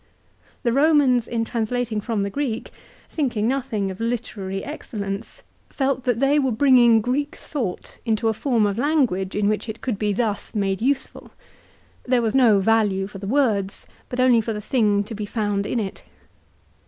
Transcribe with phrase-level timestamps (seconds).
[0.63, 2.71] The Romans in translating from the Greek,
[3.07, 7.73] thinking nothing of literary excellence, felt that they were bringing Greek VOL.
[7.73, 7.73] II.
[7.73, 8.07] X 306 LIFE OF CICERO.
[8.07, 11.29] thought into a form of language in which it could be thus made useful.
[12.05, 15.67] There was no value for the words, but only for the thing to be found
[15.67, 16.01] in it.